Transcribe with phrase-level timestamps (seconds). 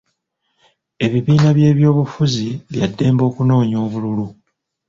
[1.05, 4.27] Ebibiina by'ebyobufuzi bya ddembe okunoonya obululu.